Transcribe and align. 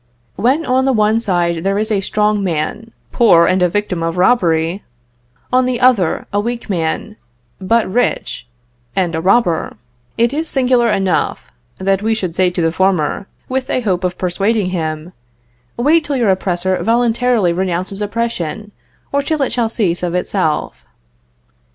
When 0.35 0.65
on 0.65 0.85
the 0.85 0.93
one 0.93 1.19
side 1.19 1.63
there 1.63 1.77
is 1.77 1.91
a 1.91 2.01
strong 2.01 2.43
man, 2.43 2.89
poor, 3.11 3.45
and 3.45 3.61
a 3.61 3.69
victim 3.69 4.01
of 4.01 4.17
robbery 4.17 4.81
on 5.53 5.67
the 5.67 5.79
other, 5.79 6.25
a 6.33 6.39
weak 6.39 6.71
man, 6.71 7.17
but 7.59 7.85
rich, 7.87 8.47
and 8.95 9.13
a 9.13 9.21
robber 9.21 9.77
it 10.17 10.33
is 10.33 10.49
singular 10.49 10.89
enough, 10.89 11.51
that 11.77 12.01
we 12.01 12.15
should 12.15 12.35
say 12.35 12.49
to 12.49 12.63
the 12.63 12.71
former, 12.71 13.27
with 13.47 13.69
a 13.69 13.81
hope 13.81 14.03
of 14.03 14.17
persuading 14.17 14.71
him, 14.71 15.13
"Wait 15.77 16.03
till 16.03 16.15
your 16.17 16.31
oppressor 16.31 16.81
voluntarily 16.81 17.53
renounces 17.53 18.01
oppression, 18.01 18.71
or 19.11 19.21
till 19.21 19.43
it 19.43 19.51
shall 19.51 19.69
cease 19.69 20.01
of 20.01 20.15
itself." 20.15 20.83